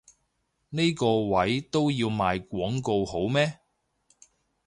[0.69, 3.59] 呢個位都要賣廣告好咩？